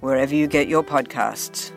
[0.00, 1.72] wherever you get your podcasts.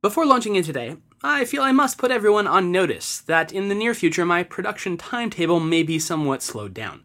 [0.00, 3.74] Before launching in today, I feel I must put everyone on notice that in the
[3.74, 7.02] near future my production timetable may be somewhat slowed down.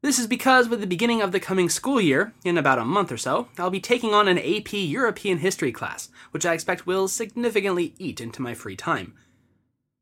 [0.00, 3.12] This is because with the beginning of the coming school year, in about a month
[3.12, 7.08] or so, I'll be taking on an AP European History class, which I expect will
[7.08, 9.14] significantly eat into my free time.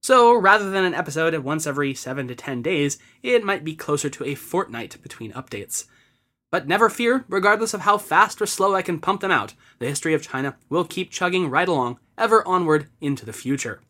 [0.01, 4.11] So, rather than an episode once every 7 to 10 days, it might be closer
[4.11, 5.87] to a fortnight between updates.
[6.53, 9.89] But never fear, regardless of how fast or slow I can pump them out, the
[9.89, 13.81] history of China will keep chugging right along, ever onward into the future.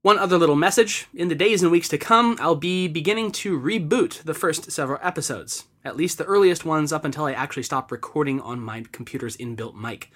[0.00, 3.60] One other little message in the days and weeks to come, I'll be beginning to
[3.60, 7.92] reboot the first several episodes, at least the earliest ones up until I actually stop
[7.92, 10.10] recording on my computer's inbuilt mic.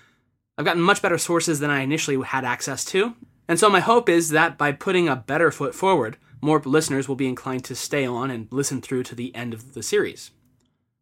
[0.57, 3.15] I've gotten much better sources than I initially had access to,
[3.47, 7.17] and so my hope is that by putting a better foot forward, more listeners will
[7.17, 10.31] be inclined to stay on and listen through to the end of the series.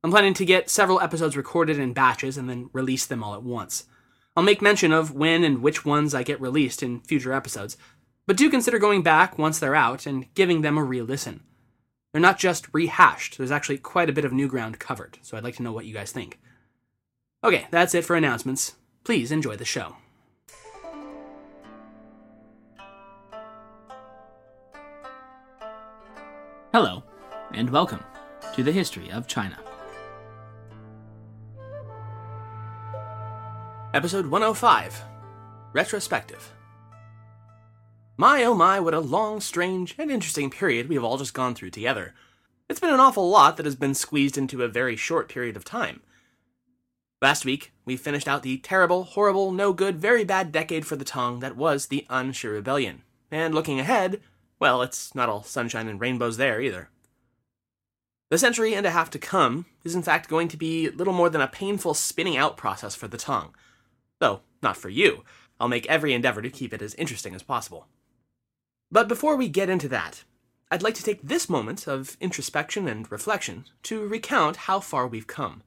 [0.07, 3.43] I'm planning to get several episodes recorded in batches and then release them all at
[3.43, 3.87] once.
[4.37, 7.77] I'll make mention of when and which ones I get released in future episodes,
[8.25, 11.41] but do consider going back once they're out and giving them a re listen.
[12.13, 15.43] They're not just rehashed, there's actually quite a bit of new ground covered, so I'd
[15.43, 16.39] like to know what you guys think.
[17.43, 18.77] Okay, that's it for announcements.
[19.03, 19.97] Please enjoy the show.
[26.73, 27.03] Hello,
[27.53, 28.05] and welcome
[28.55, 29.66] to the History of China.
[33.97, 35.03] Episode 105
[35.73, 36.53] Retrospective.
[38.19, 41.55] My oh my, what a long, strange, and interesting period we have all just gone
[41.55, 42.13] through together.
[42.69, 45.65] It's been an awful lot that has been squeezed into a very short period of
[45.65, 46.03] time.
[47.23, 51.03] Last week, we finished out the terrible, horrible, no good, very bad decade for the
[51.03, 53.01] Tang that was the An Shi Rebellion.
[53.31, 54.21] And looking ahead,
[54.61, 56.91] well, it's not all sunshine and rainbows there either.
[58.29, 61.31] The century and a half to come is in fact going to be little more
[61.31, 63.55] than a painful spinning out process for the Tang
[64.21, 65.25] Though, not for you.
[65.59, 67.87] I'll make every endeavor to keep it as interesting as possible.
[68.91, 70.25] But before we get into that,
[70.71, 75.27] I'd like to take this moment of introspection and reflection to recount how far we've
[75.27, 75.63] come.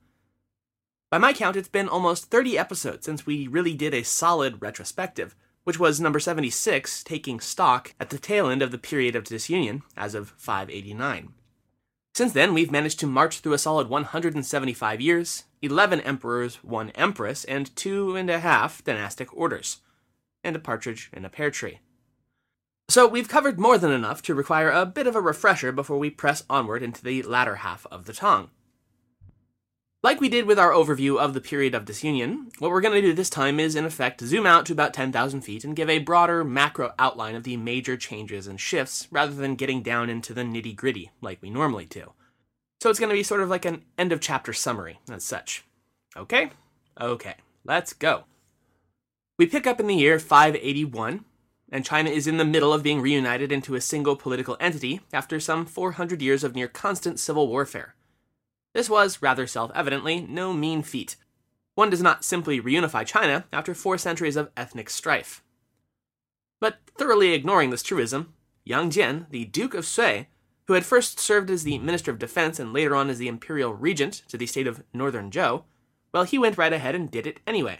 [1.09, 5.35] By my count, it's been almost 30 episodes since we really did a solid retrospective,
[5.63, 9.81] which was number 76, taking stock at the tail end of the period of disunion
[9.97, 11.33] as of 589.
[12.13, 17.45] Since then, we've managed to march through a solid 175 years, 11 emperors, 1 empress,
[17.45, 19.77] and two and a half dynastic orders,
[20.43, 21.79] and a partridge in a pear tree.
[22.89, 26.09] So we've covered more than enough to require a bit of a refresher before we
[26.09, 28.49] press onward into the latter half of the Tang.
[30.01, 33.01] Like we did with our overview of the period of disunion, what we're going to
[33.01, 35.99] do this time is, in effect, zoom out to about 10,000 feet and give a
[35.99, 40.43] broader macro outline of the major changes and shifts rather than getting down into the
[40.43, 42.13] nitty gritty like we normally do.
[42.81, 45.65] So it's going to be sort of like an end of chapter summary as such.
[46.15, 46.51] Okay?
[47.01, 48.23] Okay, let's go.
[49.37, 51.25] We pick up in the year 581,
[51.73, 55.41] and China is in the middle of being reunited into a single political entity after
[55.41, 57.95] some 400 years of near constant civil warfare.
[58.73, 61.15] This was, rather self evidently, no mean feat.
[61.75, 65.43] One does not simply reunify China after four centuries of ethnic strife.
[66.59, 68.33] But thoroughly ignoring this truism,
[68.65, 70.27] Yang Jian, the Duke of Sui,
[70.67, 73.73] who had first served as the Minister of Defense and later on as the Imperial
[73.73, 75.63] Regent to the state of Northern Zhou,
[76.11, 77.79] well, he went right ahead and did it anyway.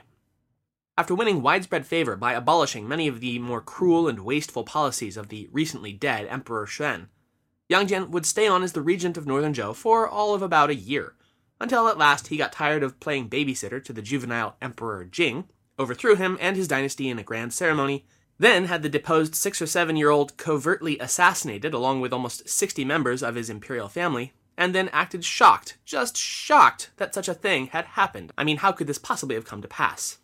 [0.97, 5.29] After winning widespread favor by abolishing many of the more cruel and wasteful policies of
[5.29, 7.07] the recently dead Emperor Xuan,
[7.69, 10.75] Yang would stay on as the regent of Northern Zhou for all of about a
[10.75, 11.13] year,
[11.62, 15.47] until at last he got tired of playing babysitter to the juvenile Emperor Jing,
[15.78, 18.05] overthrew him and his dynasty in a grand ceremony,
[18.40, 22.84] then had the deposed six or seven year old covertly assassinated along with almost 60
[22.85, 27.67] members of his imperial family, and then acted shocked, just shocked, that such a thing
[27.67, 28.34] had happened.
[28.35, 30.17] I mean, how could this possibly have come to pass?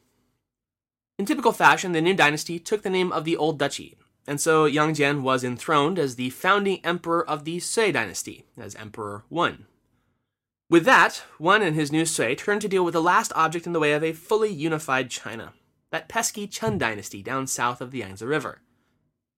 [1.20, 3.96] In typical fashion, the new dynasty took the name of the Old Duchy,
[4.28, 8.76] and so Yang Jian was enthroned as the founding emperor of the Sui dynasty, as
[8.76, 9.66] Emperor Wen.
[10.70, 13.74] With that, Wen and his new Sui turned to deal with the last object in
[13.74, 15.54] the way of a fully unified China,
[15.92, 18.62] that pesky Chen dynasty down south of the Yangtze River.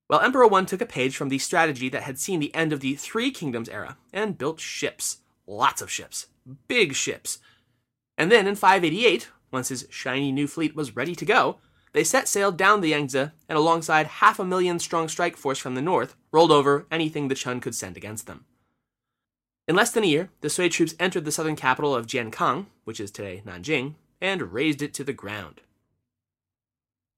[0.09, 2.79] Well, Emperor Wen took a page from the strategy that had seen the end of
[2.79, 5.17] the Three Kingdoms era and built ships.
[5.45, 6.27] Lots of ships.
[6.69, 7.39] Big ships.
[8.17, 11.57] And then in 588, once his shiny new fleet was ready to go,
[11.93, 15.75] they set sail down the Yangtze and alongside half a million strong strike force from
[15.75, 18.45] the north, rolled over anything the Chen could send against them.
[19.67, 22.99] In less than a year, the Sui troops entered the southern capital of Jiankang, which
[22.99, 25.61] is today Nanjing, and razed it to the ground.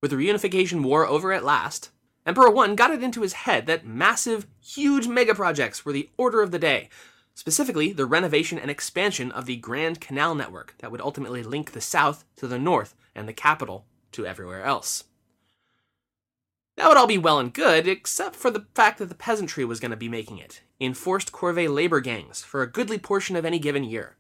[0.01, 1.91] With the reunification war over at last,
[2.25, 6.41] Emperor Wen got it into his head that massive, huge mega projects were the order
[6.41, 6.89] of the day,
[7.33, 11.81] specifically the renovation and expansion of the Grand Canal network that would ultimately link the
[11.81, 15.05] south to the north and the capital to everywhere else.
[16.75, 19.81] That would all be well and good, except for the fact that the peasantry was
[19.81, 23.43] going to be making it, in forced corvée labor gangs, for a goodly portion of
[23.43, 24.15] any given year.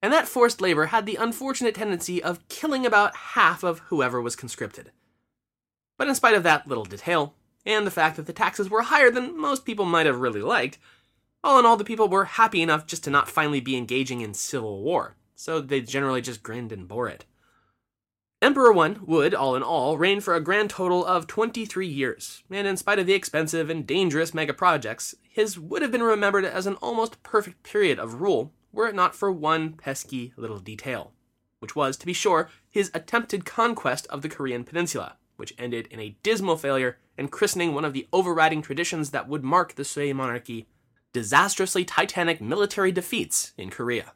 [0.00, 4.36] And that forced labor had the unfortunate tendency of killing about half of whoever was
[4.36, 4.92] conscripted.
[5.98, 7.34] But in spite of that little detail,
[7.64, 10.78] and the fact that the taxes were higher than most people might have really liked,
[11.42, 14.32] all in all, the people were happy enough just to not finally be engaging in
[14.32, 17.24] civil war, so they generally just grinned and bore it.
[18.42, 22.66] Emperor Wen would, all in all, reign for a grand total of 23 years, and
[22.66, 26.66] in spite of the expensive and dangerous mega projects, his would have been remembered as
[26.66, 31.12] an almost perfect period of rule were it not for one pesky little detail,
[31.60, 35.98] which was, to be sure, his attempted conquest of the Korean peninsula, which ended in
[35.98, 40.12] a dismal failure and christening one of the overriding traditions that would mark the Sui
[40.12, 40.66] monarchy
[41.14, 44.12] disastrously titanic military defeats in Korea.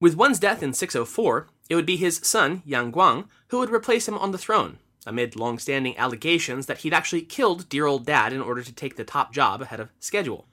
[0.00, 4.08] With Wen's death in 604, it would be his son, Yang Guang, who would replace
[4.08, 8.32] him on the throne, amid long standing allegations that he'd actually killed dear old dad
[8.32, 10.48] in order to take the top job ahead of schedule.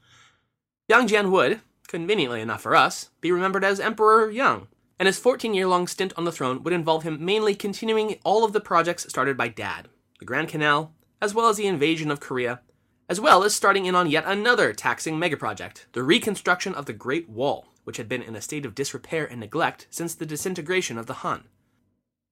[0.87, 4.67] Yang Jian would, conveniently enough for us, be remembered as Emperor Yang,
[4.99, 8.45] and his 14 year long stint on the throne would involve him mainly continuing all
[8.45, 9.87] of the projects started by dad
[10.19, 12.61] the Grand Canal, as well as the invasion of Korea,
[13.09, 17.27] as well as starting in on yet another taxing megaproject the reconstruction of the Great
[17.27, 21.07] Wall which had been in a state of disrepair and neglect since the disintegration of
[21.07, 21.45] the Han.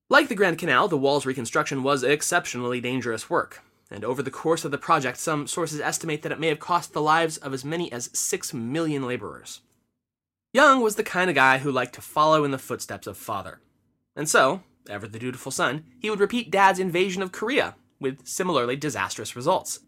[0.09, 3.61] Like the Grand Canal, the wall's reconstruction was exceptionally dangerous work,
[3.91, 6.93] and over the course of the project, some sources estimate that it may have cost
[6.93, 9.61] the lives of as many as six million laborers.
[10.53, 13.59] Yang was the kind of guy who liked to follow in the footsteps of father.
[14.15, 18.75] And so, ever the dutiful son, he would repeat dad's invasion of Korea, with similarly
[18.75, 19.81] disastrous results.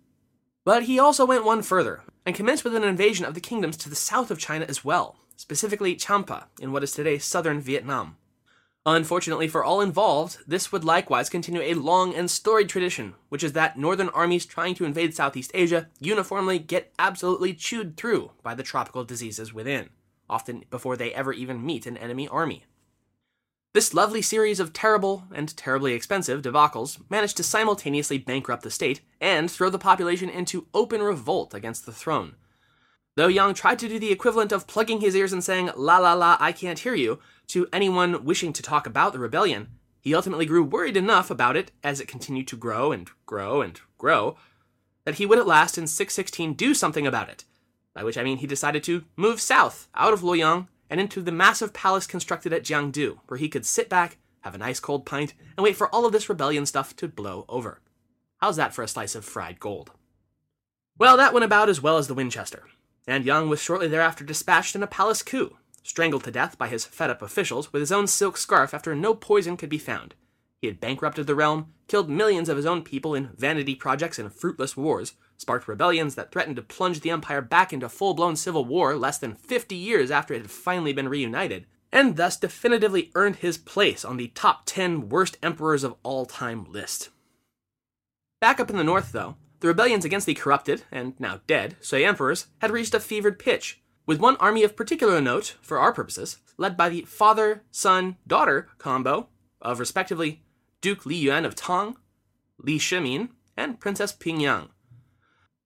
[0.64, 3.90] But he also went one further, and commenced with an invasion of the kingdoms to
[3.90, 8.16] the south of China as well, specifically Champa, in what is today southern Vietnam.
[8.86, 13.54] Unfortunately for all involved, this would likewise continue a long and storied tradition, which is
[13.54, 18.64] that northern armies trying to invade Southeast Asia uniformly get absolutely chewed through by the
[18.64, 19.90] tropical diseases within,
[20.30, 22.66] often before they ever even meet an enemy army.
[23.74, 29.02] This lovely series of terrible and terribly expensive debacles managed to simultaneously bankrupt the state
[29.20, 32.36] and throw the population into open revolt against the throne,
[33.16, 36.14] Though Yang tried to do the equivalent of plugging his ears and saying, La la
[36.14, 39.68] la, I can't hear you, to anyone wishing to talk about the rebellion,
[40.00, 43.82] he ultimately grew worried enough about it as it continued to grow and grow and
[43.98, 44.38] grow
[45.04, 47.44] that he would at last in 616 do something about it.
[47.94, 51.32] By which I mean he decided to move south, out of Luoyang, and into the
[51.32, 55.34] massive palace constructed at Jiangdu, where he could sit back, have a nice cold pint,
[55.58, 57.82] and wait for all of this rebellion stuff to blow over.
[58.38, 59.92] How's that for a slice of fried gold?
[60.98, 62.64] Well, that went about as well as the Winchester
[63.08, 66.86] and Yang was shortly thereafter dispatched in a palace coup, strangled to death by his
[66.86, 70.16] fed up officials with his own silk scarf after no poison could be found.
[70.62, 74.32] He had bankrupted the realm, killed millions of his own people in vanity projects and
[74.32, 78.64] fruitless wars, sparked rebellions that threatened to plunge the empire back into full blown civil
[78.64, 83.38] war less than 50 years after it had finally been reunited, and thus definitively earned
[83.38, 87.10] his place on the top 10 worst emperors of all time list.
[88.40, 92.04] Back up in the north, though, the rebellions against the corrupted, and now dead, Sui
[92.04, 96.40] emperors had reached a fevered pitch, with one army of particular note, for our purposes,
[96.58, 99.30] led by the father son daughter combo
[99.62, 100.44] of respectively
[100.82, 101.96] Duke Li Yuan of Tang,
[102.58, 104.70] Li Shimin, and Princess Pingyang.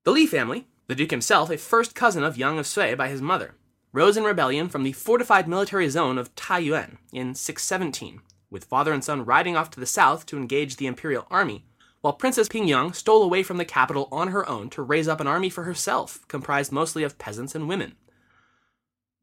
[0.04, 3.22] The Li family, the Duke himself a first cousin of Yang of Sui by his
[3.22, 3.56] mother,
[3.94, 9.06] rose in rebellion from the fortified military zone of Taiyuan in 617, with father and
[9.06, 11.64] son riding off to the south to engage the imperial army
[12.06, 15.26] while Princess Pingyang stole away from the capital on her own to raise up an
[15.26, 17.96] army for herself, comprised mostly of peasants and women.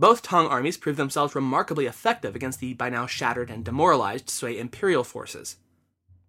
[0.01, 4.59] Both Tang armies proved themselves remarkably effective against the by now shattered and demoralized Sui
[4.59, 5.59] imperial forces.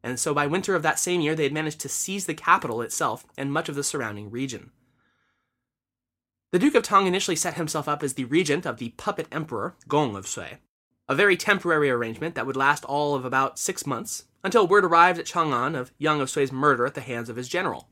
[0.03, 2.83] And so by winter of that same year, they had managed to seize the capital
[2.83, 4.69] itself and much of the surrounding region.
[6.51, 9.75] The Duke of Tang initially set himself up as the regent of the puppet emperor,
[9.87, 10.59] Gong of Sui,
[11.09, 15.19] a very temporary arrangement that would last all of about six months, until word arrived
[15.19, 17.89] at Chang'an of Yang of Sui's murder at the hands of his general.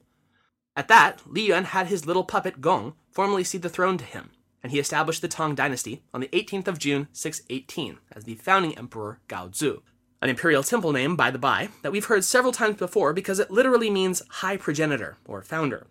[0.76, 4.32] At that, Li Yuan had his little puppet Gong formally cede the throne to him,
[4.64, 8.78] and he established the Tang dynasty on the 18th of June 618 as the founding
[8.78, 9.82] emperor Gaozu.
[10.22, 13.50] An imperial temple name, by the by, that we've heard several times before because it
[13.50, 15.88] literally means high progenitor or founder.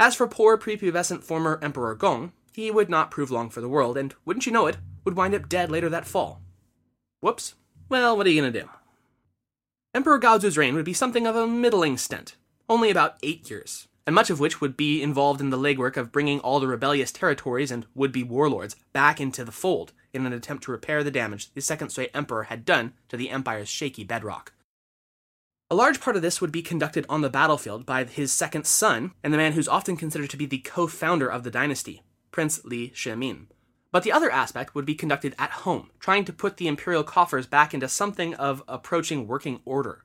[0.00, 3.96] As for poor prepubescent former Emperor Gong, he would not prove long for the world,
[3.96, 6.42] and wouldn't you know it, would wind up dead later that fall.
[7.20, 7.54] Whoops.
[7.88, 8.68] Well, what are you gonna do?
[9.94, 14.14] Emperor Gaozu's reign would be something of a middling stint, only about eight years, and
[14.14, 17.70] much of which would be involved in the legwork of bringing all the rebellious territories
[17.70, 21.52] and would be warlords back into the fold in an attempt to repair the damage
[21.52, 24.54] the Second Sui Emperor had done to the empire's shaky bedrock.
[25.70, 29.12] A large part of this would be conducted on the battlefield by his second son
[29.22, 32.64] and the man who's often considered to be the co founder of the dynasty, Prince
[32.64, 33.48] Li Shimin.
[33.92, 37.46] But the other aspect would be conducted at home, trying to put the imperial coffers
[37.46, 40.04] back into something of approaching working order.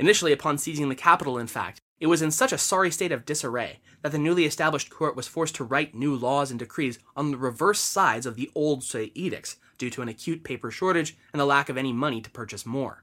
[0.00, 3.24] Initially, upon seizing the capital, in fact, it was in such a sorry state of
[3.24, 7.30] disarray that the newly established court was forced to write new laws and decrees on
[7.30, 11.40] the reverse sides of the old Sui edicts due to an acute paper shortage and
[11.40, 13.02] the lack of any money to purchase more.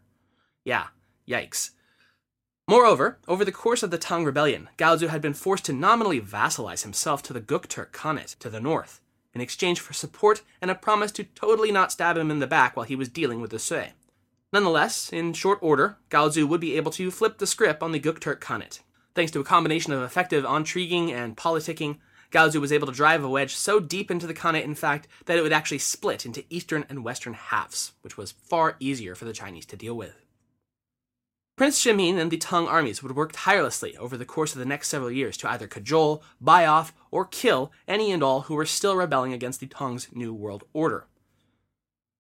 [0.64, 0.88] Yeah,
[1.28, 1.72] yikes.
[2.68, 6.84] Moreover, over the course of the Tang Rebellion, Gaozu had been forced to nominally vassalize
[6.84, 9.02] himself to the Göktürk Khanate to the north,
[9.36, 12.76] in exchange for support and a promise to totally not stab him in the back
[12.76, 13.92] while he was dealing with the Sui.
[14.52, 18.40] Nonetheless, in short order, Gaozu would be able to flip the script on the Göktürk
[18.40, 18.80] Khanate.
[19.14, 21.98] Thanks to a combination of effective intriguing and politicking,
[22.32, 25.38] Gaozu was able to drive a wedge so deep into the Khanate, in fact, that
[25.38, 29.34] it would actually split into eastern and western halves, which was far easier for the
[29.34, 30.25] Chinese to deal with.
[31.58, 34.90] Prince Shimin and the Tang armies would work tirelessly over the course of the next
[34.90, 38.98] several years to either cajole, buy off, or kill any and all who were still
[38.98, 41.08] rebelling against the Tang's New World Order.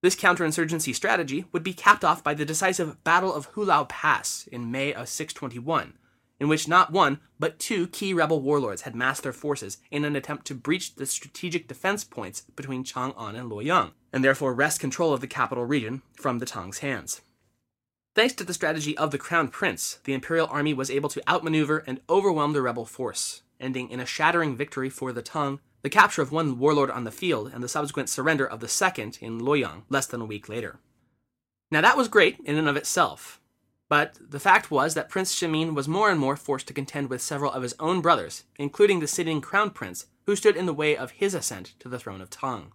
[0.02, 4.72] This counterinsurgency strategy would be capped off by the decisive Battle of Hulao Pass in
[4.72, 5.98] May of 621,
[6.40, 10.16] in which not one, but two key rebel warlords had massed their forces in an
[10.16, 15.12] attempt to breach the strategic defense points between Chang'an and Luoyang, and therefore wrest control
[15.12, 17.20] of the capital region from the Tang's hands.
[18.16, 21.84] Thanks to the strategy of the Crown Prince, the Imperial army was able to outmaneuver
[21.86, 26.22] and overwhelm the rebel force, ending in a shattering victory for the Tang the capture
[26.24, 29.84] of one warlord on the field, and the subsequent surrender of the second in Luoyang
[29.90, 30.80] less than a week later.
[31.70, 33.40] Now, that was great in and of itself,
[33.90, 37.22] but the fact was that Prince Shimin was more and more forced to contend with
[37.22, 40.98] several of his own brothers, including the sitting crown prince, who stood in the way
[40.98, 42.72] of his ascent to the throne of Tang.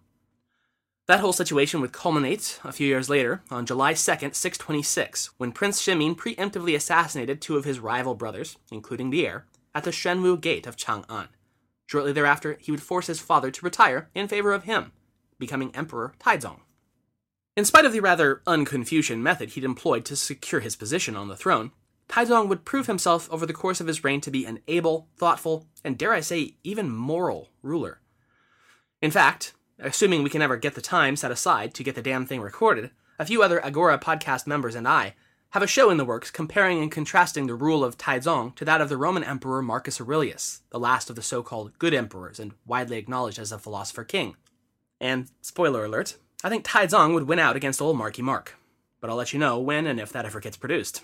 [1.11, 5.81] That whole situation would culminate a few years later, on July 2nd, 626, when Prince
[5.81, 10.65] Shimin preemptively assassinated two of his rival brothers, including the heir, at the Shenwu Gate
[10.65, 11.27] of Chang'an.
[11.85, 14.93] Shortly thereafter, he would force his father to retire in favor of him,
[15.37, 16.61] becoming Emperor Taizong.
[17.57, 21.35] In spite of the rather un-Confucian method he'd employed to secure his position on the
[21.35, 21.71] throne,
[22.07, 25.67] Taizong would prove himself over the course of his reign to be an able, thoughtful,
[25.83, 27.99] and dare I say, even moral ruler.
[29.01, 32.25] In fact, assuming we can ever get the time set aside to get the damn
[32.25, 35.15] thing recorded, a few other Agora podcast members and I
[35.51, 38.79] have a show in the works comparing and contrasting the rule of Taizong to that
[38.79, 42.53] of the Roman Emperor Marcus Aurelius, the last of the so called good emperors and
[42.65, 44.37] widely acknowledged as a philosopher king.
[45.01, 48.55] And, spoiler alert, I think Taizong would win out against old Marky Mark.
[49.01, 51.03] But I'll let you know when and if that ever gets produced.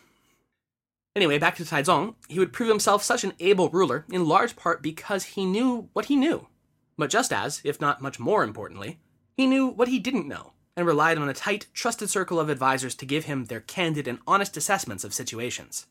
[1.13, 4.81] Anyway, back to Taizong, he would prove himself such an able ruler in large part
[4.81, 6.47] because he knew what he knew.
[6.97, 8.99] But just as, if not much more importantly,
[9.35, 12.93] he knew what he didn't know and relied on a tight, trusted circle of advisors
[12.95, 15.87] to give him their candid and honest assessments of situations.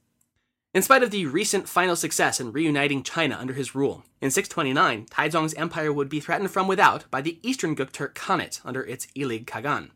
[0.73, 5.07] In spite of the recent final success in reuniting China under his rule, in 629,
[5.07, 9.47] Taizong's empire would be threatened from without by the eastern Göktürk Khanate under its Ilig
[9.47, 9.91] Kagan.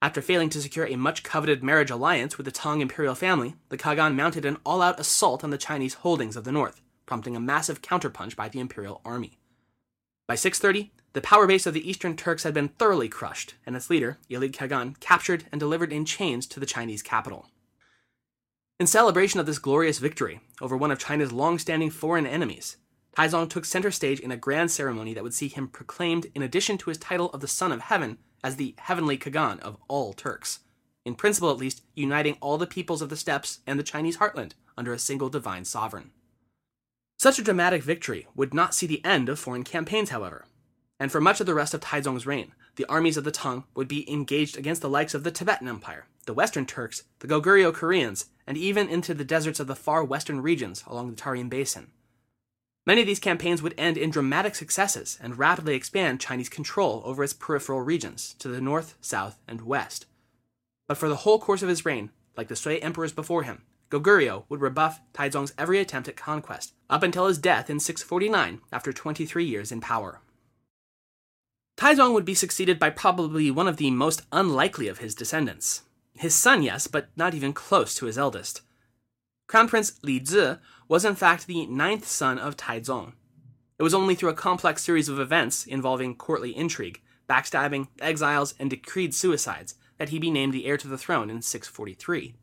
[0.00, 3.78] After failing to secure a much coveted marriage alliance with the Tang imperial family, the
[3.78, 7.40] Kagan mounted an all out assault on the Chinese holdings of the north, prompting a
[7.40, 9.37] massive counterpunch by the imperial army.
[10.28, 13.88] By 630, the power base of the Eastern Turks had been thoroughly crushed, and its
[13.88, 17.46] leader, Ilig Kagan, captured and delivered in chains to the Chinese capital.
[18.78, 22.76] In celebration of this glorious victory over one of China's long standing foreign enemies,
[23.16, 26.76] Taizong took center stage in a grand ceremony that would see him proclaimed, in addition
[26.76, 30.60] to his title of the Son of Heaven, as the Heavenly Kagan of all Turks,
[31.06, 34.52] in principle at least, uniting all the peoples of the steppes and the Chinese heartland
[34.76, 36.10] under a single divine sovereign.
[37.18, 40.46] Such a dramatic victory would not see the end of foreign campaigns, however,
[41.00, 43.88] and for much of the rest of Taizong's reign, the armies of the Tang would
[43.88, 48.26] be engaged against the likes of the Tibetan Empire, the Western Turks, the Goguryeo Koreans,
[48.46, 51.90] and even into the deserts of the far western regions along the Tarim Basin.
[52.86, 57.24] Many of these campaigns would end in dramatic successes and rapidly expand Chinese control over
[57.24, 60.06] its peripheral regions to the north, south, and west.
[60.86, 64.44] But for the whole course of his reign, like the Sui emperors before him, Goguryeo
[64.48, 69.44] would rebuff Taizong's every attempt at conquest, up until his death in 649 after 23
[69.44, 70.20] years in power.
[71.78, 75.82] Taizong would be succeeded by probably one of the most unlikely of his descendants.
[76.14, 78.62] His son, yes, but not even close to his eldest.
[79.46, 83.12] Crown Prince Li Zhi was in fact the ninth son of Taizong.
[83.78, 88.68] It was only through a complex series of events involving courtly intrigue, backstabbing, exiles, and
[88.68, 92.34] decreed suicides that he be named the heir to the throne in 643.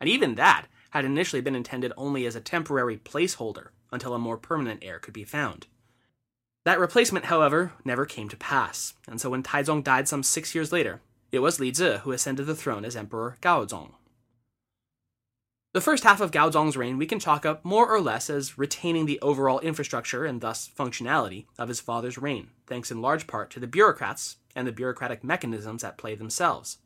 [0.00, 4.38] And even that had initially been intended only as a temporary placeholder until a more
[4.38, 5.66] permanent heir could be found.
[6.64, 10.70] That replacement, however, never came to pass, and so when Taizong died some six years
[10.70, 13.94] later, it was Li Zhi who ascended the throne as Emperor Gaozong.
[15.72, 19.06] The first half of Gaozong's reign we can chalk up more or less as retaining
[19.06, 23.60] the overall infrastructure and thus functionality of his father's reign, thanks in large part to
[23.60, 26.78] the bureaucrats and the bureaucratic mechanisms at play themselves.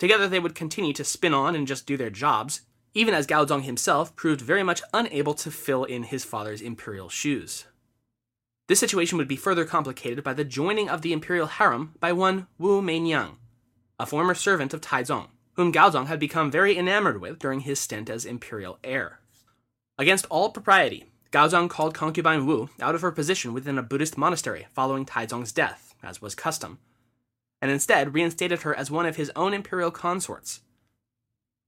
[0.00, 2.62] Together they would continue to spin on and just do their jobs,
[2.94, 7.66] even as Gaozong himself proved very much unable to fill in his father's imperial shoes.
[8.68, 12.46] This situation would be further complicated by the joining of the imperial harem by one
[12.58, 13.36] Wu Meiniang,
[13.98, 18.08] a former servant of Taizong, whom Gaozong had become very enamored with during his stint
[18.08, 19.20] as imperial heir.
[19.98, 24.66] Against all propriety, Gaozong called concubine Wu out of her position within a Buddhist monastery
[24.74, 26.78] following Taizong's death, as was custom,
[27.60, 30.61] and instead reinstated her as one of his own imperial consorts.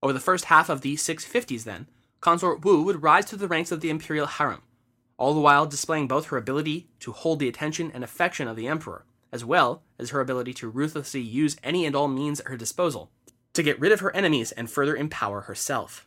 [0.05, 1.89] Over the first half of the 650s, then,
[2.21, 4.61] consort Wu would rise to the ranks of the imperial harem,
[5.17, 8.69] all the while displaying both her ability to hold the attention and affection of the
[8.69, 12.57] emperor, as well as her ability to ruthlessly use any and all means at her
[12.59, 13.11] disposal
[13.55, 16.07] to get rid of her enemies and further empower herself.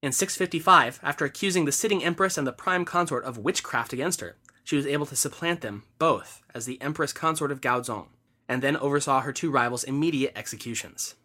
[0.00, 4.36] In 655, after accusing the sitting empress and the prime consort of witchcraft against her,
[4.62, 8.10] she was able to supplant them both as the empress consort of Gaozong,
[8.48, 11.16] and then oversaw her two rivals' immediate executions.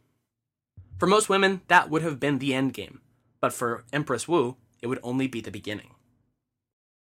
[0.97, 3.01] For most women, that would have been the end game,
[3.39, 5.91] but for Empress Wu, it would only be the beginning.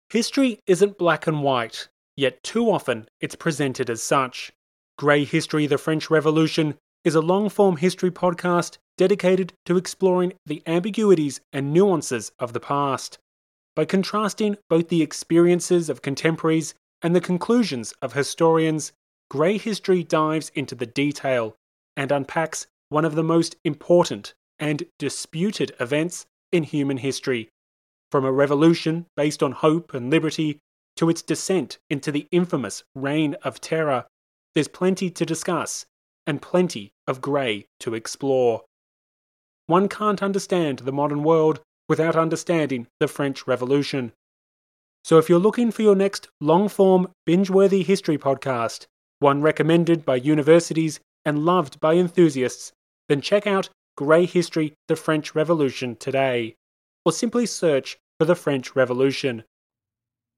[0.09, 4.51] History isn't black and white, yet too often it's presented as such.
[4.97, 10.63] Grey History The French Revolution is a long form history podcast dedicated to exploring the
[10.65, 13.17] ambiguities and nuances of the past.
[13.75, 18.93] By contrasting both the experiences of contemporaries and the conclusions of historians,
[19.29, 21.55] Grey History dives into the detail
[21.97, 27.47] and unpacks one of the most important and disputed events in human history.
[28.11, 30.59] From a revolution based on hope and liberty
[30.97, 34.07] to its descent into the infamous Reign of Terror,
[34.53, 35.85] there's plenty to discuss
[36.27, 38.63] and plenty of grey to explore.
[39.67, 44.11] One can't understand the modern world without understanding the French Revolution.
[45.05, 48.87] So if you're looking for your next long form, binge worthy history podcast,
[49.19, 52.73] one recommended by universities and loved by enthusiasts,
[53.11, 56.55] then check out Grey History The French Revolution today,
[57.03, 59.43] or simply search for the French Revolution.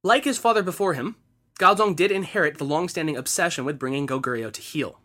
[0.04, 1.16] Like his father before him,
[1.60, 5.00] Gaozong did inherit the long standing obsession with bringing Goguryeo to heel.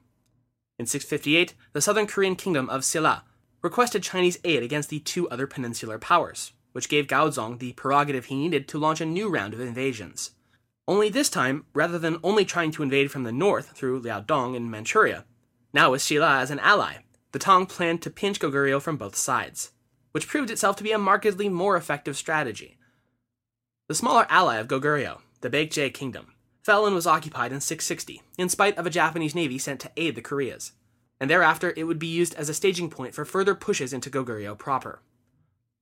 [0.79, 3.25] In 658, the southern Korean kingdom of Silla
[3.61, 8.37] requested Chinese aid against the two other peninsular powers, which gave Gaozong the prerogative he
[8.37, 10.31] needed to launch a new round of invasions.
[10.87, 14.71] Only this time, rather than only trying to invade from the north through Liaodong in
[14.71, 15.27] Manchuria,
[15.75, 17.03] now with Silla as an ally,
[17.33, 19.73] the Tang planned to pinch Goguryeo from both sides,
[20.13, 22.79] which proved itself to be a markedly more effective strategy.
[23.89, 28.49] The smaller ally of Goguryeo, the Baekje kingdom, fell and was occupied in 660, in
[28.49, 30.73] spite of a Japanese navy sent to aid the Koreas,
[31.21, 34.57] and thereafter it would be used as a staging point for further pushes into Goguryeo
[34.57, 35.01] proper.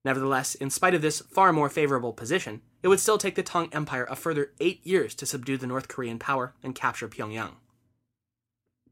[0.04, 3.68] Nevertheless, in spite of this far more favorable position, it would still take the Tang
[3.72, 7.54] Empire a further eight years to subdue the North Korean power and capture Pyongyang.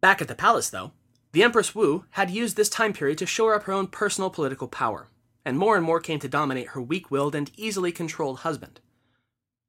[0.01, 0.93] Back at the palace, though,
[1.35, 4.69] the Empress Wu had used this time period to shore up her own personal political
[4.69, 5.09] power,
[5.45, 8.81] and more and more came to dominate her weak willed and easily controlled husband.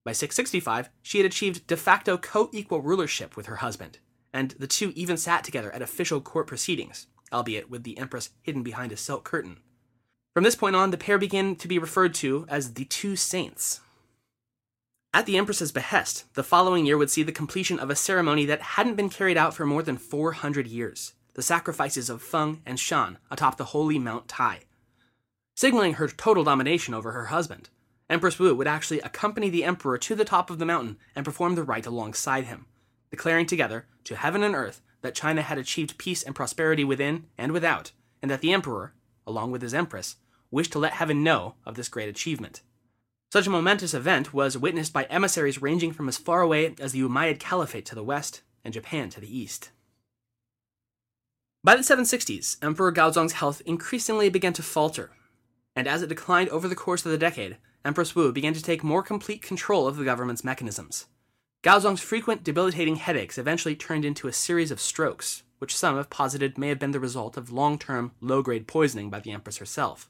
[0.04, 3.98] By 665, she had achieved de facto co equal rulership with her husband,
[4.32, 8.62] and the two even sat together at official court proceedings, albeit with the Empress hidden
[8.62, 9.58] behind a silk curtain.
[10.36, 13.80] From this point on, the pair began to be referred to as the Two Saints.
[15.16, 18.62] At the Empress's behest, the following year would see the completion of a ceremony that
[18.62, 23.20] hadn't been carried out for more than 400 years the sacrifices of Feng and Shan
[23.30, 24.62] atop the holy Mount Tai,
[25.54, 27.70] signaling her total domination over her husband.
[28.10, 31.56] Empress Wu would actually accompany the emperor to the top of the mountain and perform
[31.56, 32.66] the rite alongside him,
[33.12, 37.52] declaring together to heaven and earth that China had achieved peace and prosperity within and
[37.52, 38.94] without, and that the emperor,
[39.28, 40.16] along with his empress,
[40.52, 42.62] wished to let heaven know of this great achievement.
[43.32, 47.02] Such a momentous event was witnessed by emissaries ranging from as far away as the
[47.02, 49.72] Umayyad Caliphate to the west and Japan to the east.
[51.66, 55.10] By the 760s, Emperor Gaozong's health increasingly began to falter,
[55.76, 58.84] And as it declined over the course of the decade, Empress Wu began to take
[58.84, 61.08] more complete control of the government's mechanisms.
[61.64, 66.60] Gaozong's frequent debilitating headaches eventually turned into a series of strokes, which some have posited
[66.60, 70.08] may have been the result of long term, low grade poisoning by the Empress herself.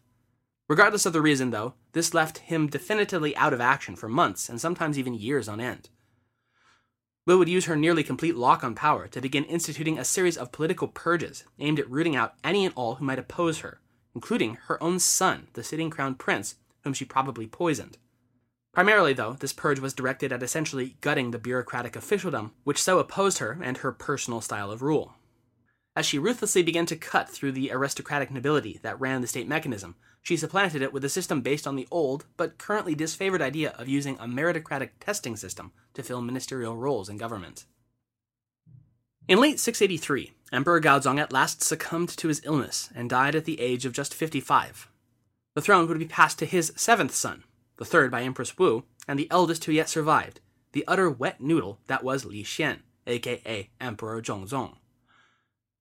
[0.67, 4.59] Regardless of the reason, though, this left him definitively out of action for months and
[4.59, 5.89] sometimes even years on end.
[7.27, 10.51] Wu would use her nearly complete lock on power to begin instituting a series of
[10.51, 13.79] political purges aimed at rooting out any and all who might oppose her,
[14.13, 17.97] including her own son, the sitting crown prince, whom she probably poisoned.
[18.75, 23.39] Primarily, though, this purge was directed at essentially gutting the bureaucratic officialdom which so opposed
[23.39, 25.15] her and her personal style of rule.
[25.95, 29.95] As she ruthlessly began to cut through the aristocratic nobility that ran the state mechanism,
[30.21, 33.87] she supplanted it with a system based on the old, but currently disfavored idea of
[33.87, 37.65] using a meritocratic testing system to fill ministerial roles in government.
[39.27, 43.59] In late 683, Emperor Gaozong at last succumbed to his illness and died at the
[43.59, 44.87] age of just 55.
[45.55, 47.43] The throne would be passed to his seventh son,
[47.77, 50.41] the third by Empress Wu, and the eldest who yet survived,
[50.73, 54.75] the utter wet noodle that was Li Xian, aka Emperor Zhongzong.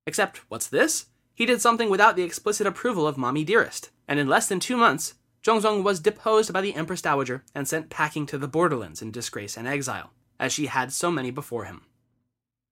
[0.07, 1.07] Except, what's this?
[1.35, 4.77] He did something without the explicit approval of Mommy Dearest, and in less than two
[4.77, 9.11] months, Zhongzong was deposed by the Empress Dowager and sent packing to the borderlands in
[9.11, 11.83] disgrace and exile, as she had so many before him.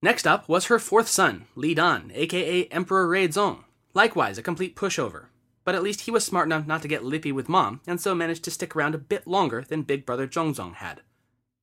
[0.01, 5.27] Next up was her fourth son, Li Dan, aka Emperor Ruizong, likewise a complete pushover,
[5.65, 8.15] but at least he was smart enough not to get lippy with mom, and so
[8.15, 11.03] managed to stick around a bit longer than big brother Zhongzong had.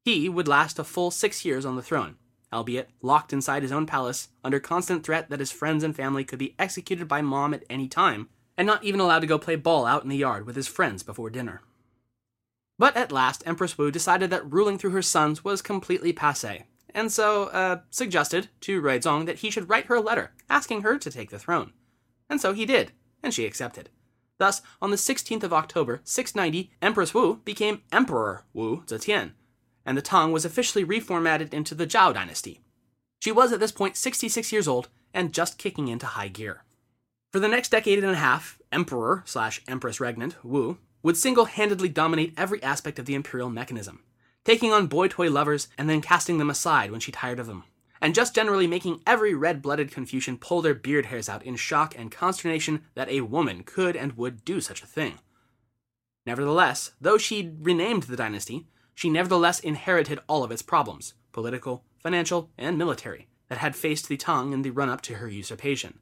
[0.06, 2.18] He would last a full six years on the throne,
[2.54, 6.40] albeit locked inside his own palace, under constant threat that his friends and family could
[6.40, 9.86] be executed by mom at any time, and not even allowed to go play ball
[9.86, 11.62] out in the yard with his friends before dinner.
[12.78, 17.10] But at last, Empress Wu decided that ruling through her sons was completely passe, and
[17.10, 21.10] so uh, suggested to Ruizong that he should write her a letter asking her to
[21.10, 21.72] take the throne.
[22.30, 22.92] And so he did,
[23.24, 23.92] and she accepted.
[24.40, 29.32] Thus, on the 16th of October, 690, Empress Wu became Emperor Wu Zetian,
[29.86, 32.60] and the Tang was officially reformatted into the Zhou dynasty.
[33.22, 36.66] She was at this point 66 years old and just kicking into high gear.
[37.32, 41.88] For the next decade and a half, Emperor slash Empress Regnant Wu would single handedly
[41.88, 44.04] dominate every aspect of the imperial mechanism,
[44.44, 47.66] taking on boy toy lovers and then casting them aside when she tired of them,
[48.02, 51.94] and just generally making every red blooded Confucian pull their beard hairs out in shock
[51.96, 55.20] and consternation that a woman could and would do such a thing.
[56.26, 58.66] Nevertheless, though she renamed the dynasty,
[58.96, 64.18] she nevertheless inherited all of its problems political, financial, and military that had faced the
[64.18, 66.00] Tang in the run up to her usurpation.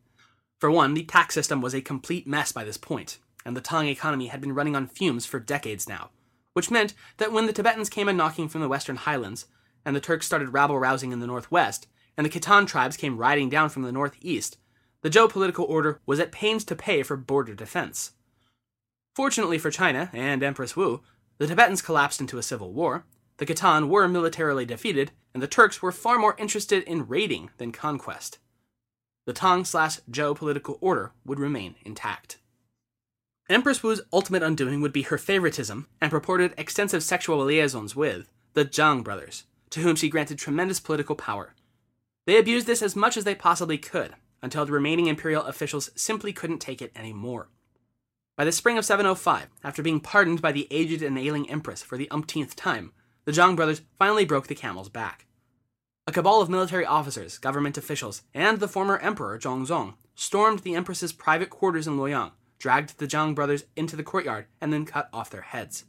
[0.59, 3.87] For one, the tax system was a complete mess by this point, and the Tang
[3.87, 6.09] economy had been running on fumes for decades now,
[6.53, 9.45] which meant that when the Tibetans came a knocking from the western highlands,
[9.85, 13.49] and the Turks started rabble rousing in the northwest, and the Khitan tribes came riding
[13.49, 14.57] down from the northeast,
[15.01, 18.13] the Zhou political order was at pains to pay for border defense.
[19.15, 21.01] Fortunately for China and Empress Wu,
[21.37, 23.05] the Tibetans collapsed into a civil war,
[23.37, 27.71] the Khitan were militarily defeated, and the Turks were far more interested in raiding than
[27.71, 28.39] conquest.
[29.27, 32.37] The Tang slash Zhou political order would remain intact.
[33.49, 38.63] Empress Wu's ultimate undoing would be her favoritism and purported extensive sexual liaisons with the
[38.63, 41.55] Zhang brothers, to whom she granted tremendous political power.
[42.25, 46.31] They abused this as much as they possibly could, until the remaining imperial officials simply
[46.31, 47.49] couldn't take it anymore.
[48.37, 51.97] By the spring of 705, after being pardoned by the aged and ailing empress for
[51.97, 52.93] the umpteenth time,
[53.25, 55.26] the Zhang brothers finally broke the camel's back.
[56.09, 61.11] A cabal of military officers, government officials, and the former emperor Zhongzong stormed the empress's
[61.11, 65.29] private quarters in Luoyang, dragged the Zhang brothers into the courtyard, and then cut off
[65.29, 65.83] their heads.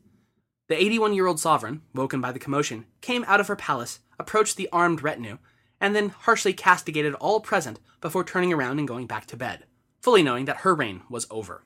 [0.67, 4.57] The 81 year old sovereign, woken by the commotion, came out of her palace, approached
[4.57, 5.39] the armed retinue,
[5.81, 9.67] and then harshly castigated all present before turning around and going back to bed,
[10.01, 11.63] fully knowing that her reign was over.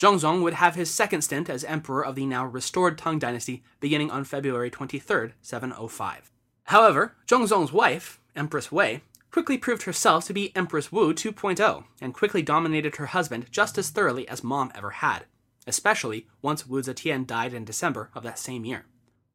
[0.00, 4.10] Zhongzong would have his second stint as emperor of the now restored Tang dynasty beginning
[4.10, 6.31] on February 23, 705.
[6.72, 12.40] However, Zhongzong's wife, Empress Wei, quickly proved herself to be Empress Wu 2.0 and quickly
[12.40, 15.26] dominated her husband just as thoroughly as mom ever had,
[15.66, 18.86] especially once Wu Zetian died in December of that same year.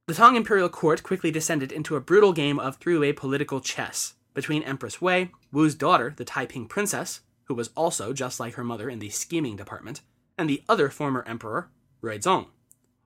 [0.07, 4.63] The Tang imperial court quickly descended into a brutal game of three-way political chess between
[4.63, 8.97] Empress Wei, Wu's daughter, the Taiping princess, who was also just like her mother in
[8.97, 10.01] the scheming department,
[10.39, 11.69] and the other former emperor,
[12.01, 12.47] Ruizong,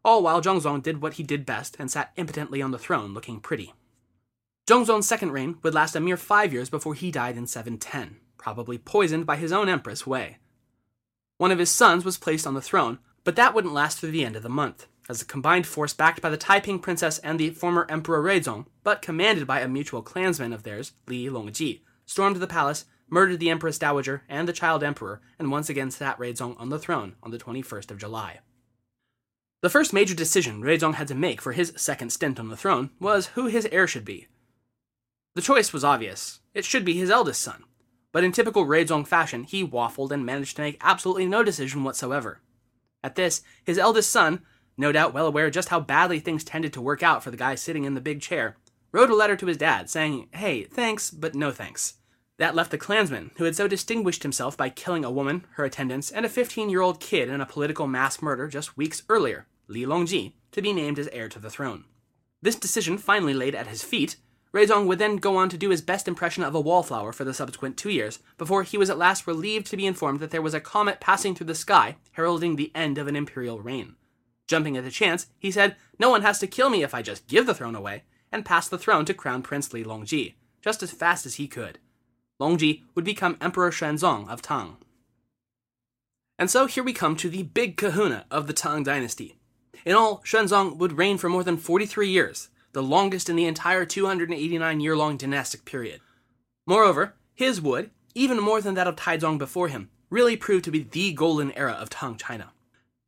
[0.06, 3.42] all while Zhongzong did what he did best and sat impotently on the throne looking
[3.42, 3.74] pretty.
[4.72, 8.78] Zhongzong's second reign would last a mere five years before he died in 710, probably
[8.78, 10.38] poisoned by his own empress, Wei.
[11.38, 14.24] One of his sons was placed on the throne, but that wouldn't last through the
[14.24, 17.50] end of the month, as a combined force backed by the Taiping princess and the
[17.50, 22.48] former emperor Ruizong, but commanded by a mutual clansman of theirs, Li Longji, stormed the
[22.48, 26.70] palace murdered the Empress Dowager and the child emperor, and once again sat Ruizong on
[26.70, 28.40] the throne on the 21st of July.
[29.60, 32.92] The first major decision Ruizong had to make for his second stint on the throne
[33.02, 34.28] was who his heir should be.
[35.34, 36.40] The choice was obvious.
[36.54, 37.64] It should be his eldest son.
[38.12, 42.42] But in typical Ruizong fashion, he waffled and managed to make absolutely no decision whatsoever.
[43.04, 44.42] At this, his eldest son,
[44.78, 47.56] no doubt well aware just how badly things tended to work out for the guy
[47.56, 48.58] sitting in the big chair,
[48.92, 51.96] wrote a letter to his dad saying, Hey, thanks, but no thanks.
[52.38, 56.12] That left the clansman, who had so distinguished himself by killing a woman, her attendants,
[56.12, 59.86] and a 15 year old kid in a political mass murder just weeks earlier, Li
[59.86, 61.86] Longji, to be named as heir to the throne.
[62.42, 64.18] This decision finally laid at his feet,
[64.54, 67.34] Ruizong would then go on to do his best impression of a wallflower for the
[67.34, 70.54] subsequent two years, before he was at last relieved to be informed that there was
[70.54, 73.96] a comet passing through the sky, heralding the end of an imperial reign.
[74.48, 77.28] Jumping at the chance, he said, No one has to kill me if I just
[77.28, 80.92] give the throne away, and passed the throne to Crown Prince Li Longji, just as
[80.92, 81.80] fast as he could.
[82.42, 84.78] Longji would become Emperor Xuanzong of Tang.
[86.38, 89.38] And so here we come to the big kahuna of the Tang dynasty.
[89.86, 93.86] In all, Xuanzong would reign for more than 43 years, the longest in the entire
[93.86, 96.02] 289 year long dynastic period.
[96.66, 100.84] Moreover, his would, even more than that of Taizong before him, really proved to be
[100.84, 102.52] the golden era of Tang China.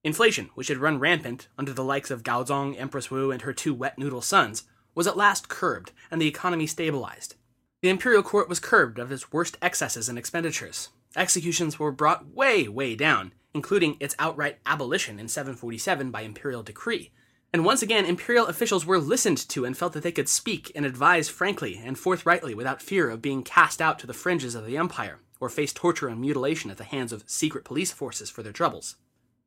[0.04, 3.74] Inflation, which had run rampant under the likes of Gaozong, Empress Wu, and her two
[3.74, 4.64] wet noodle sons,
[4.96, 7.36] was at last curbed, and the economy stabilized.
[7.82, 10.90] The imperial court was curbed of its worst excesses and expenditures.
[11.16, 17.12] Executions were brought way, way down, including its outright abolition in 747 by imperial decree,
[17.54, 20.88] and once again, imperial officials were listened to and felt that they could speak and
[20.88, 24.76] advise frankly and forthrightly without fear of being cast out to the fringes of the
[24.76, 28.52] empire or face torture and mutilation at the hands of secret police forces for their
[28.52, 28.96] troubles.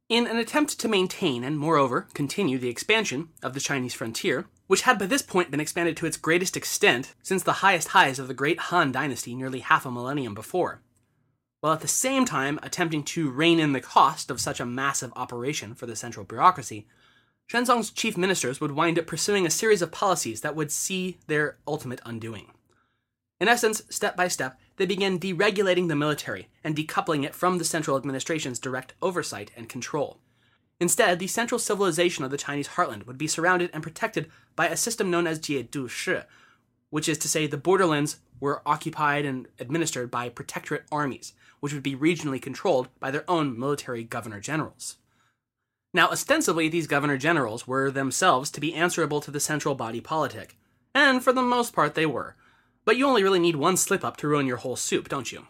[0.09, 4.83] In an attempt to maintain and, moreover, continue the expansion of the Chinese frontier, which
[4.83, 8.29] had by this point been expanded to its greatest extent since the highest highs of
[8.29, 10.81] the great Han dynasty nearly half a millennium before,
[11.61, 15.13] while at the same time attempting to rein in the cost of such a massive
[15.17, 16.87] operation for the central bureaucracy,
[17.51, 21.59] Xuanzong's chief ministers would wind up pursuing a series of policies that would see their
[21.67, 22.51] ultimate undoing.
[23.41, 27.65] In essence, step by step, they began deregulating the military and decoupling it from the
[27.65, 30.19] central administration's direct oversight and control.
[30.81, 34.77] Instead, the central civilization of the Chinese heartland would be surrounded and protected by a
[34.77, 36.19] system known as Jie Du Shi,
[36.91, 41.83] which is to say the borderlands were occupied and administered by protectorate armies, which would
[41.83, 44.97] be regionally controlled by their own military governor generals.
[45.95, 50.59] Now, ostensibly, these governor generals were themselves to be answerable to the central body politic,
[50.95, 52.37] and for the most part they were.
[52.85, 55.47] But you only really need one slip up to ruin your whole soup, don't you?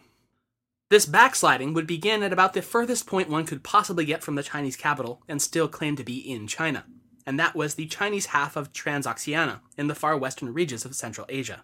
[0.89, 4.43] This backsliding would begin at about the furthest point one could possibly get from the
[4.43, 6.85] Chinese capital and still claim to be in China,
[7.25, 11.27] and that was the Chinese half of Transoxiana in the far western regions of Central
[11.27, 11.63] Asia.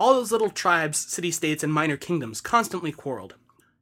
[0.00, 3.36] All those little tribes, city states, and minor kingdoms constantly quarreled,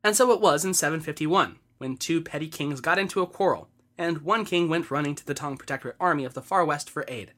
[0.05, 4.19] and so it was in 751 when two petty kings got into a quarrel, and
[4.19, 7.33] one king went running to the Tang Protectorate army of the far west for aid.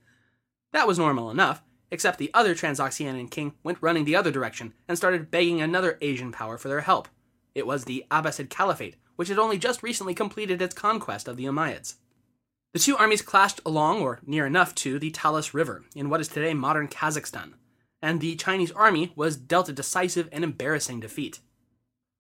[0.73, 4.99] That was normal enough, except the other Transoxianian king went running the other direction and
[4.99, 7.07] started begging another Asian power for their help.
[7.55, 11.45] It was the Abbasid Caliphate, which had only just recently completed its conquest of the
[11.45, 11.95] Umayyads.
[12.73, 16.29] The two armies clashed along, or near enough to, the Talas River, in what is
[16.29, 17.53] today modern Kazakhstan,
[18.01, 21.39] and the Chinese army was dealt a decisive and embarrassing defeat.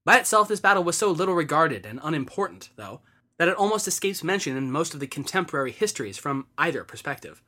[0.05, 3.03] By itself, this battle was so little regarded and unimportant, though,
[3.39, 7.43] that it almost escapes mention in most of the contemporary histories from either perspective.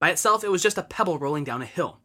[0.00, 2.00] By itself, it was just a pebble rolling down a hill,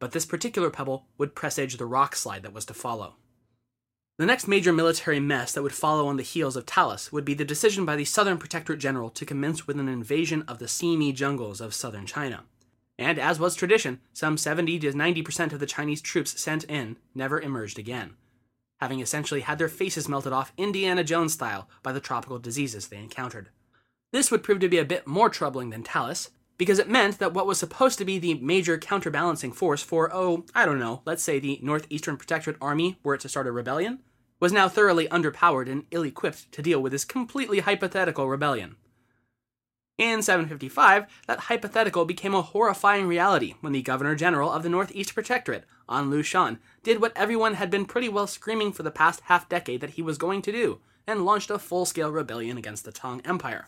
[0.00, 3.14] but this particular pebble would presage the rock slide that was to follow.
[4.18, 7.32] The next major military mess that would follow on the heels of Talas would be
[7.32, 11.12] the decision by the Southern Protectorate General to commence with an invasion of the Simi
[11.12, 12.44] jungles of southern China.
[12.98, 17.40] And as was tradition, some 70 to 90% of the Chinese troops sent in never
[17.40, 18.16] emerged again
[18.80, 22.96] having essentially had their faces melted off Indiana Jones style by the tropical diseases they
[22.96, 23.50] encountered.
[24.12, 27.32] This would prove to be a bit more troubling than Talas, because it meant that
[27.32, 31.22] what was supposed to be the major counterbalancing force for, oh, I don't know, let's
[31.22, 34.00] say the Northeastern Protectorate Army were it to start a rebellion,
[34.40, 38.76] was now thoroughly underpowered and ill equipped to deal with this completely hypothetical rebellion.
[40.00, 45.12] In 755, that hypothetical became a horrifying reality when the Governor General of the Northeast
[45.12, 49.46] Protectorate, An Lushan, did what everyone had been pretty well screaming for the past half
[49.50, 52.92] decade that he was going to do, and launched a full scale rebellion against the
[52.92, 53.66] Tang Empire.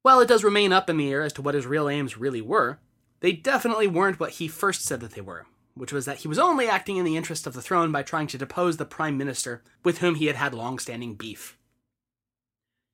[0.00, 2.40] While it does remain up in the air as to what his real aims really
[2.40, 2.78] were,
[3.20, 6.38] they definitely weren't what he first said that they were, which was that he was
[6.38, 9.62] only acting in the interest of the throne by trying to depose the prime minister
[9.84, 11.58] with whom he had had long standing beef.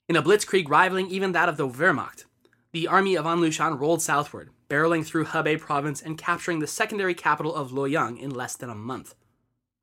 [0.08, 2.24] In a blitzkrieg rivaling even that of the Wehrmacht,
[2.78, 7.12] the army of An Lushan rolled southward, barreling through Hebei province and capturing the secondary
[7.12, 9.16] capital of Luoyang in less than a month.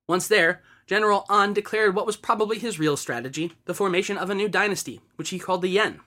[0.08, 4.34] Once there, General An declared what was probably his real strategy the formation of a
[4.34, 6.00] new dynasty, which he called the Yan.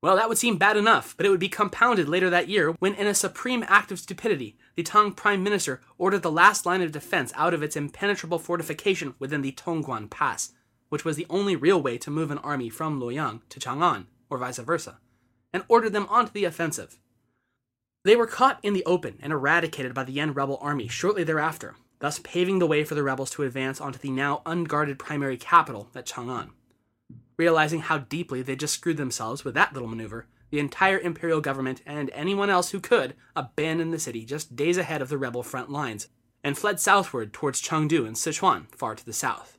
[0.00, 2.94] Well, that would seem bad enough, but it would be compounded later that year when,
[2.94, 6.92] in a supreme act of stupidity, the Tang Prime Minister ordered the last line of
[6.92, 10.54] defense out of its impenetrable fortification within the Tongguan Pass,
[10.88, 14.38] which was the only real way to move an army from Luoyang to Chang'an, or
[14.38, 14.98] vice versa,
[15.56, 16.98] and ordered them onto the offensive.
[18.04, 21.76] They were caught in the open and eradicated by the Yan rebel army shortly thereafter,
[21.98, 25.88] thus paving the way for the rebels to advance onto the now unguarded primary capital
[25.94, 26.50] at Chang'an.
[27.38, 31.80] Realizing how deeply they just screwed themselves with that little maneuver, the entire imperial government
[31.86, 35.70] and anyone else who could abandoned the city just days ahead of the rebel front
[35.70, 36.08] lines
[36.44, 39.56] and fled southward towards Chengdu and Sichuan, far to the south.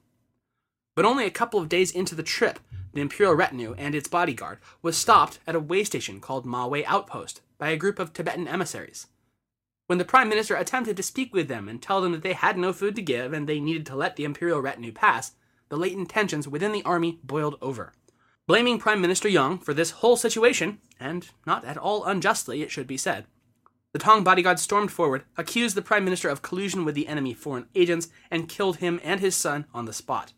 [0.98, 2.58] But only a couple of days into the trip,
[2.92, 6.84] the imperial retinue and its bodyguard was stopped at a way station called Ma Wei
[6.86, 9.06] Outpost by a group of Tibetan emissaries.
[9.86, 12.58] When the prime minister attempted to speak with them and tell them that they had
[12.58, 15.34] no food to give and they needed to let the imperial retinue pass,
[15.70, 17.94] the latent tensions within the army boiled over.
[18.48, 22.88] Blaming Prime Minister Yang for this whole situation, and not at all unjustly, it should
[22.88, 23.28] be said,
[23.94, 27.68] the Tang bodyguard stormed forward, accused the Prime Minister of collusion with the enemy foreign
[27.76, 30.34] agents, and killed him and his son on the spot.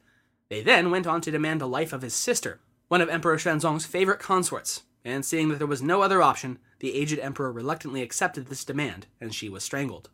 [0.49, 3.85] They then went on to demand the life of his sister, one of Emperor Xuanzong's
[3.85, 8.47] favorite consorts, and seeing that there was no other option, the aged emperor reluctantly accepted
[8.47, 10.09] this demand, and she was strangled.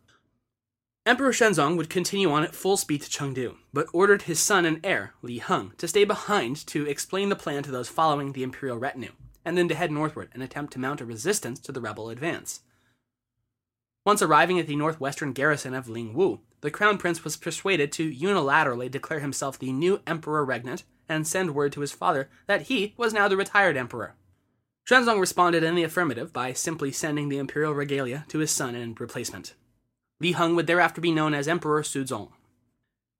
[1.05, 4.83] Emperor Xuanzong would continue on at full speed to Chengdu, but ordered his son and
[4.83, 8.77] heir, Li Heng, to stay behind to explain the plan to those following the imperial
[8.77, 9.11] retinue,
[9.45, 12.61] and then to head northward and attempt to mount a resistance to the rebel advance.
[14.05, 18.89] Once arriving at the northwestern garrison of Lingwu, the crown prince was persuaded to unilaterally
[18.89, 23.13] declare himself the new emperor regnant and send word to his father that he was
[23.13, 24.15] now the retired emperor.
[24.87, 28.93] Xuanzong responded in the affirmative by simply sending the imperial regalia to his son in
[28.99, 29.55] replacement.
[30.19, 32.29] Li Heng would thereafter be known as Emperor Suzong.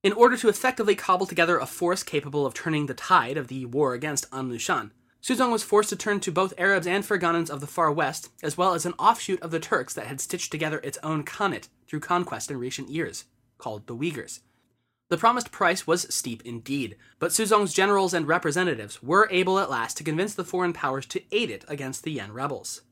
[0.04, 3.66] In order to effectively cobble together a force capable of turning the tide of the
[3.66, 4.92] war against An Lushan,
[5.26, 8.60] Suzong was forced to turn to both Arabs and Ferganans of the far west, as
[8.60, 12.02] well as an offshoot of the Turks that had stitched together its own Khanate through
[12.02, 13.26] conquest in recent years,
[13.58, 14.42] called the Uyghurs.
[15.10, 19.98] The promised price was steep indeed, but Suzong's generals and representatives were able at last
[19.98, 22.84] to convince the foreign powers to aid it against the Yan rebels.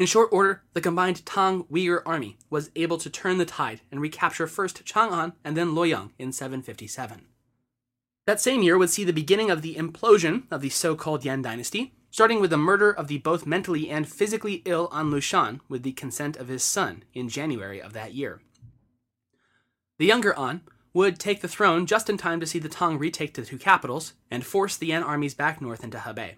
[0.00, 4.00] In short order, the combined Tang Uyghur army was able to turn the tide and
[4.00, 7.26] recapture first Chang'an and then Luoyang in 757.
[8.26, 11.42] That same year would see the beginning of the implosion of the so called Yan
[11.42, 15.82] dynasty, starting with the murder of the both mentally and physically ill An Lushan with
[15.82, 18.40] the consent of his son in January of that year.
[19.98, 20.60] The younger An
[20.94, 24.12] would take the throne just in time to see the Tang retake the two capitals
[24.30, 26.34] and force the Yan armies back north into Hebei.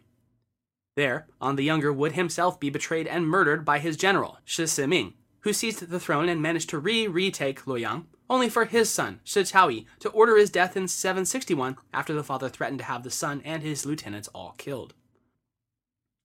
[0.97, 5.15] There, An the Younger would himself be betrayed and murdered by his general, Shi Siming,
[5.41, 9.87] who seized the throne and managed to re-retake Luoyang, only for his son, Shi Chaoyi,
[10.01, 13.63] to order his death in 761 after the father threatened to have the son and
[13.63, 14.95] his lieutenants all killed.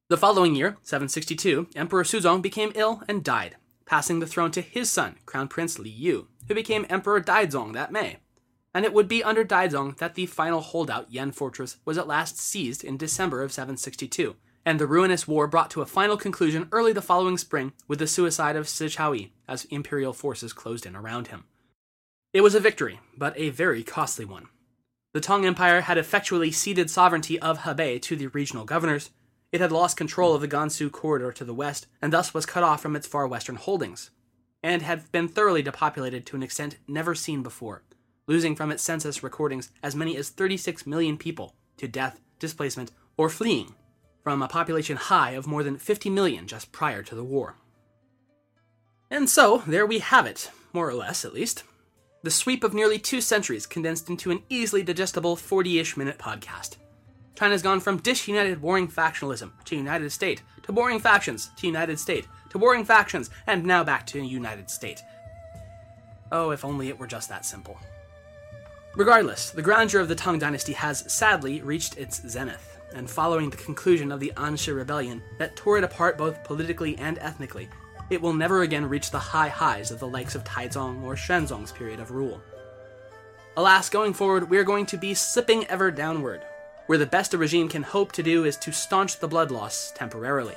[0.09, 4.89] The following year, 762, Emperor Suzong became ill and died, passing the throne to his
[4.89, 8.17] son, Crown Prince Li Yu, who became Emperor Daizong that May.
[8.73, 12.39] And it would be under Daizong that the final holdout Yan fortress was at last
[12.39, 14.35] seized in December of 762,
[14.65, 18.07] and the ruinous war brought to a final conclusion early the following spring with the
[18.07, 21.43] suicide of Shi Chaoyi as imperial forces closed in around him.
[22.31, 24.49] It was a victory, but a very costly one.
[25.13, 29.09] The Tang Empire had effectually ceded sovereignty of Hebei to the regional governors.
[29.51, 32.61] It had lost control of the Gansu corridor to the west, and thus was cut
[32.61, 34.11] off from its far western holdings,
[34.61, 37.81] and had been thoroughly depopulated to an extent never seen before,
[38.27, 43.29] losing from its census recordings as many as 36 million people to death, displacement, or
[43.29, 43.73] fleeing
[44.23, 47.55] from a population high of more than 50 million just prior to the war.
[49.09, 51.63] And so, there we have it, more or less at least.
[52.21, 56.75] The sweep of nearly two centuries condensed into an easily digestible 40 ish minute podcast.
[57.35, 62.27] China's gone from disunited warring factionalism to United State, to warring factions to United State,
[62.49, 65.01] to warring factions, and now back to United State.
[66.29, 67.79] Oh, if only it were just that simple.
[68.97, 73.55] Regardless, the grandeur of the Tang Dynasty has sadly reached its zenith and following the
[73.55, 77.69] conclusion of the An Shi Rebellion that tore it apart both politically and ethnically,
[78.09, 81.71] it will never again reach the high highs of the likes of Taizong or Xuanzong's
[81.71, 82.41] period of rule.
[83.57, 86.41] Alas, going forward, we are going to be slipping ever downward,
[86.85, 89.91] where the best a regime can hope to do is to staunch the blood loss
[89.95, 90.55] temporarily,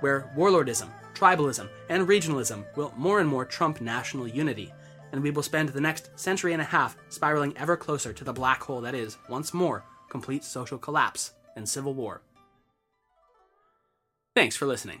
[0.00, 4.72] where warlordism, tribalism, and regionalism will more and more trump national unity,
[5.12, 8.32] and we will spend the next century and a half spiraling ever closer to the
[8.32, 12.22] black hole that is, once more, complete social collapse and civil war.
[14.34, 15.00] Thanks for listening.